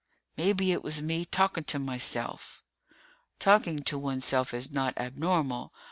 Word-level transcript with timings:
Maybe 0.35 0.71
it 0.71 0.81
was 0.83 0.99
me, 0.99 1.25
talking 1.25 1.63
to 1.65 1.77
myself!" 1.77 2.63
Talking 3.37 3.83
to 3.83 3.99
oneself 3.99 4.51
is 4.51 4.71
not 4.71 4.95
abnormal. 4.97 5.71